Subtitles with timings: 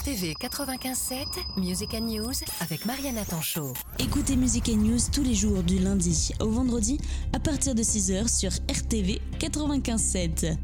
[0.00, 3.74] RTV 95.7, Music and News avec Mariana Tanchot.
[3.98, 6.98] Écoutez Music and News tous les jours du lundi au vendredi
[7.34, 10.56] à partir de 6h sur RTV 95.7.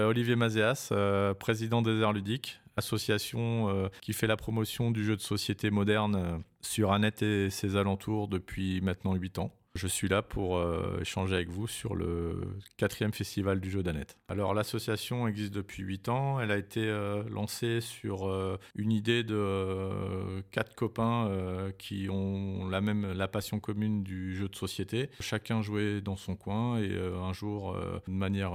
[0.00, 5.16] Olivier Mazéas, euh, président des Arts Ludiques, association euh, qui fait la promotion du jeu
[5.16, 9.50] de société moderne euh, sur Annette et ses alentours depuis maintenant 8 ans.
[9.74, 14.18] Je suis là pour euh, échanger avec vous sur le quatrième festival du jeu d'Annette.
[14.28, 16.40] Alors l'association existe depuis 8 ans.
[16.40, 21.30] Elle a été euh, lancée sur euh, une idée de quatre copains
[21.78, 25.08] qui ont la même la passion commune du jeu de société.
[25.20, 27.74] Chacun jouait dans son coin et un jour,
[28.06, 28.52] de manière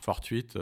[0.00, 0.58] fortuite,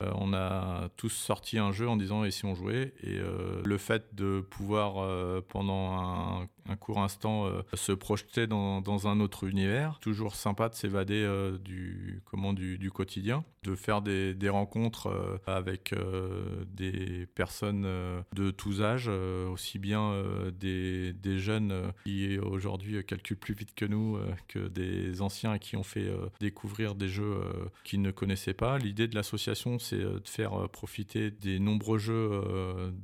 [0.00, 2.92] on a tous sorti un jeu en disant et si on jouait?
[3.02, 3.18] Et
[3.64, 9.45] le fait de pouvoir pendant un, un court instant se projeter dans, dans un autre
[9.46, 9.98] univers.
[10.00, 15.92] Toujours sympa de s'évader euh, du, comment, du, quotidien, de faire des, rencontres euh, avec
[15.92, 17.86] euh, des personnes
[18.34, 20.22] de tous âges, aussi bien
[20.58, 26.10] des, jeunes qui aujourd'hui calculent plus vite que nous, que des anciens qui ont fait
[26.40, 27.40] découvrir des jeux
[27.84, 28.78] qu'ils ne connaissaient pas.
[28.78, 32.42] L'idée de l'association, c'est de faire profiter des nombreux jeux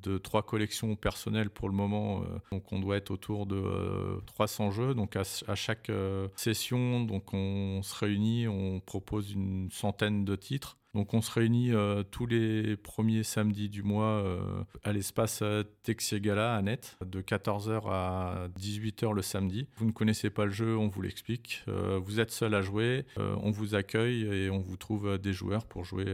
[0.03, 2.25] de trois collections personnelles pour le moment.
[2.51, 4.95] donc on doit être autour de euh, 300 jeux.
[4.95, 5.91] Donc à, chaque
[6.41, 10.79] session, donc on se réunit, on propose une centaine de titres.
[10.95, 15.63] Donc on se réunit euh, tous les premiers samedis du mois euh, à l'espace euh,
[15.85, 19.67] Texiegala à Net, de 14h à 18h le samedi.
[19.77, 21.65] Vous ne connaissez pas le jeu, on vous l'explique.
[22.05, 25.85] Vous êtes seul à jouer, on vous accueille et on vous trouve des joueurs pour
[25.85, 26.07] jouer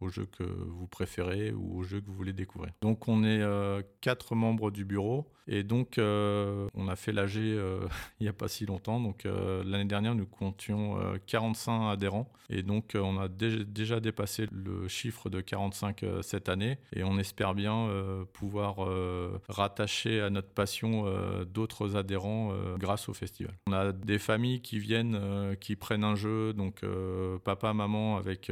[0.00, 2.72] au jeu que vous préférez ou au jeu que vous voulez découvrir.
[2.82, 3.42] Donc on est
[4.00, 7.88] quatre membres du bureau et donc on a fait l'AG il
[8.20, 9.00] n'y a pas si longtemps.
[9.00, 13.64] Donc l'année dernière nous comptions euh, 45 adhérents et donc on a dé-
[14.00, 18.84] déjà dépassé le chiffre de 45 euh, cette année et on espère bien euh, pouvoir
[18.84, 21.04] euh, rattacher à notre passion
[21.44, 23.54] d'autres adhérents grâce au festival.
[23.66, 26.82] On a des familles qui viennent, qui prennent un jeu, donc
[27.44, 28.50] papa, maman avec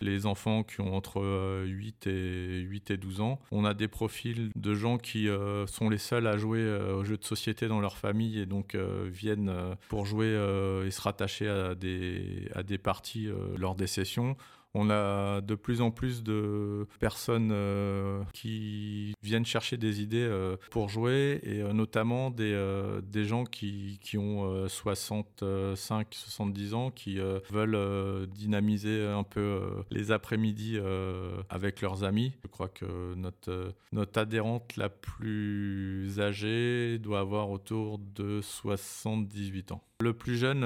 [0.00, 3.40] les enfants qui ont entre euh, 8 et 8 et 12 ans.
[3.50, 5.28] On a des profils de gens qui
[5.66, 9.52] sont les seuls à jouer aux jeux de société dans leur famille et donc viennent
[9.88, 10.28] pour jouer
[10.86, 14.36] et se rattacher à des, à des parties lors des sessions.
[14.74, 20.56] On a de plus en plus de personnes euh, qui viennent chercher des idées euh,
[20.70, 22.58] pour jouer et euh, notamment des,
[23.02, 27.18] des gens qui, qui ont euh, 65-70 ans qui
[27.50, 29.60] veulent dynamiser un peu
[29.90, 30.78] les après-midi
[31.48, 32.32] avec leurs amis.
[32.42, 39.82] Je crois que notre, notre adhérente la plus âgée doit avoir autour de 78 ans.
[40.00, 40.60] Le plus jeune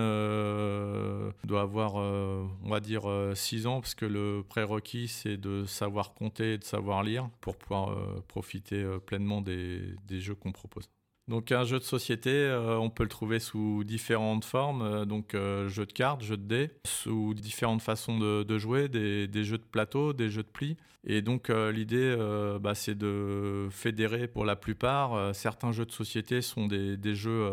[1.45, 3.03] doit avoir, on va dire,
[3.35, 7.91] 6 ans, que le prérequis, c'est de savoir compter et de savoir lire pour pouvoir
[7.91, 10.89] euh, profiter euh, pleinement des, des jeux qu'on propose.
[11.27, 15.35] Donc un jeu de société, euh, on peut le trouver sous différentes formes, euh, donc
[15.35, 19.65] euh, jeu de cartes, jeu de dés, sous différentes façons de, jouer, des, jeux de
[19.65, 20.77] plateau, des jeux de plis.
[21.07, 22.17] Et donc l'idée,
[22.63, 25.35] bah, c'est de fédérer pour la plupart.
[25.35, 27.47] Certains jeux de société sont des, jeux,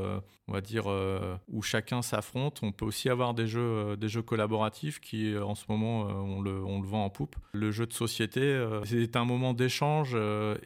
[0.47, 0.85] on va dire,
[1.49, 2.61] où chacun s'affronte.
[2.63, 6.63] On peut aussi avoir des jeux, des jeux collaboratifs qui, en ce moment, on, le,
[6.63, 7.35] on le vend en poupe.
[7.51, 10.15] Le jeu de société, c'est un moment d'échange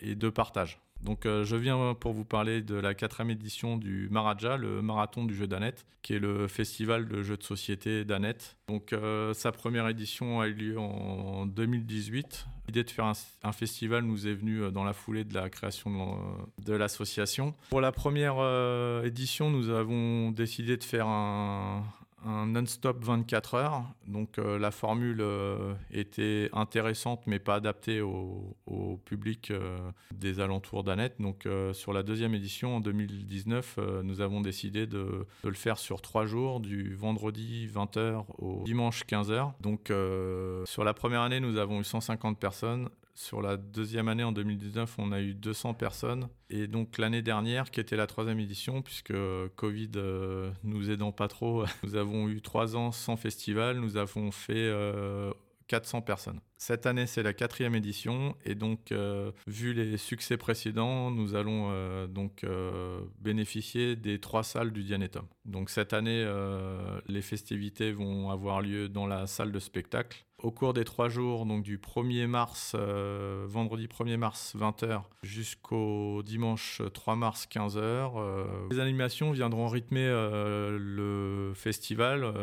[0.02, 0.80] et de partage.
[1.02, 5.24] Donc euh, je viens pour vous parler de la quatrième édition du Maraja, le marathon
[5.24, 8.58] du jeu d'Annette, qui est le festival de jeux de société d'Annette.
[8.68, 12.48] Donc euh, sa première édition a eu lieu en 2018.
[12.68, 16.18] L'idée de faire un, festival nous est venue euh, dans la foulée de la création
[16.64, 17.54] de l'association.
[17.70, 18.38] Pour la première
[19.04, 21.84] édition, nous avons décidé de faire un,
[22.26, 23.84] un non-stop 24 heures.
[24.08, 28.56] Donc euh, la formule euh, était intéressante mais pas adaptée au,
[29.06, 29.78] public euh,
[30.14, 31.16] des alentours d'Annette.
[31.20, 35.78] Donc sur la deuxième édition en 2019, euh, nous avons décidé de, de le faire
[35.78, 39.54] sur trois jours, du vendredi 20h au dimanche 15h.
[39.62, 39.92] Donc
[40.66, 42.90] sur la première année, nous avons eu 150 personnes.
[43.18, 46.28] Sur la deuxième année, en 2019, on a eu 200 personnes.
[46.50, 49.14] Et donc l'année dernière, qui était la troisième édition, puisque
[49.56, 53.80] Covid euh, nous aidant pas trop, nous avons eu trois ans sans festival.
[53.80, 55.32] Nous avons fait euh,
[55.68, 56.42] 400 personnes.
[56.58, 61.68] Cette année, c'est la quatrième édition et donc, euh, vu les succès précédents, nous allons
[61.72, 65.26] euh, donc euh, bénéficier des trois salles du Dianetum.
[65.44, 66.26] Donc cette année,
[67.08, 71.46] les festivités vont avoir lieu dans la salle de spectacle au cours des trois jours,
[71.46, 72.76] donc du 1er mars,
[73.46, 77.80] vendredi 1er mars 20h jusqu'au dimanche 3 mars 15h.
[77.80, 82.34] Euh, les animations viendront rythmer le festival.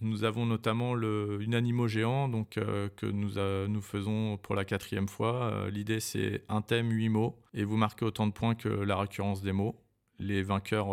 [0.00, 2.50] nous avons notamment le, une animo géant donc,
[2.96, 5.68] que nous, nous faisons pour la quatrième fois.
[5.70, 9.42] L'idée c'est un thème, huit mots, et vous marquez autant de points que la récurrence
[9.42, 9.76] des mots.
[10.18, 10.88] Les vainqueurs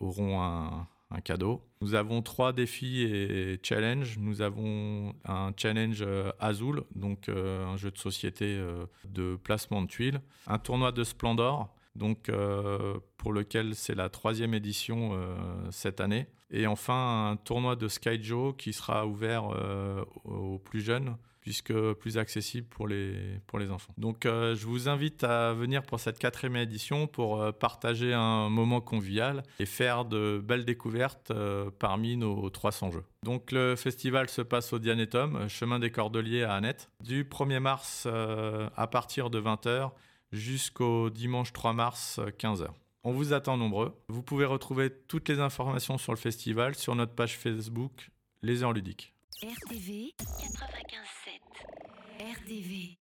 [0.00, 0.86] auront un,
[1.20, 1.62] cadeau.
[1.80, 4.18] Nous avons trois défis et challenges.
[4.18, 9.82] Nous avons un challenge euh, Azul, donc euh, un jeu de société euh, de placement
[9.82, 10.20] de tuiles.
[10.46, 12.30] Un tournoi de Splendor, donc
[13.16, 15.18] pour lequel c'est la troisième édition
[15.70, 16.26] cette année.
[16.50, 19.44] Et enfin un tournoi de Skyjo qui sera ouvert
[20.24, 23.92] aux plus jeunes puisque plus accessible pour les, pour les enfants.
[23.98, 28.48] Donc euh, je vous invite à venir pour cette quatrième édition pour euh, partager un
[28.48, 33.04] moment convivial et faire de belles découvertes euh, parmi nos 300 jeux.
[33.24, 38.06] Donc le festival se passe au Dianetum, chemin des Cordeliers à Annette, du 1er mars
[38.76, 39.90] à partir de 20h
[40.32, 42.68] jusqu'au dimanche 3 mars 15h.
[43.04, 44.00] On vous attend nombreux.
[44.08, 48.10] Vous pouvez retrouver toutes les informations sur le festival sur notre page Facebook
[48.42, 49.12] Les Heures Ludiques.
[49.42, 51.40] RTV 95.7
[52.20, 52.98] RTV